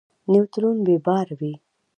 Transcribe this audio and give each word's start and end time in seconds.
نیوترون 0.31 0.77
بې 0.85 0.95
بار 1.05 1.27
وي. 1.39 1.53